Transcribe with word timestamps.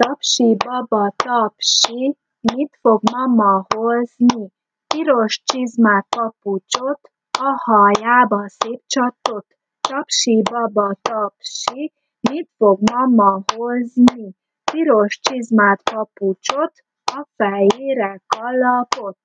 Tapsi 0.00 0.56
baba, 0.64 1.12
tapsi, 1.16 2.16
mit 2.40 2.78
fog 2.80 3.00
mama 3.12 3.66
hozni? 3.74 4.52
Piros 4.86 5.42
csizmát, 5.44 6.06
papucsot, 6.08 7.00
a 7.38 7.60
hajába 7.64 8.48
szép 8.48 8.82
csatot. 8.86 9.46
Tapsi 9.88 10.42
baba, 10.50 10.94
tapsi, 11.02 11.92
mit 12.30 12.50
fog 12.56 12.78
mama 12.90 13.42
hozni? 13.54 14.36
Piros 14.72 15.20
csizmát, 15.20 15.82
papucsot, 15.82 16.72
a 17.04 17.26
fejére 17.36 18.22
kalapot. 18.26 19.18